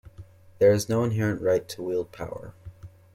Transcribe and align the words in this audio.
There 0.57 0.71
is 0.71 0.89
no 0.89 1.03
inherent 1.03 1.43
right 1.43 1.69
to 1.69 1.83
wield 1.83 2.11
power. 2.11 2.55